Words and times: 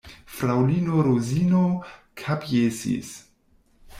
Fraŭlino 0.35 1.03
Rozino 1.07 1.61
kapjesis. 2.23 3.13